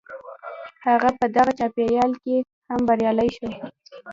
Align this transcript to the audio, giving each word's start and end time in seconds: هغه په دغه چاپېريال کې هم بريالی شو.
هغه 0.87 1.09
په 1.19 1.25
دغه 1.35 1.51
چاپېريال 1.59 2.11
کې 2.23 2.35
هم 2.69 2.79
بريالی 2.89 3.29
شو. 3.37 3.49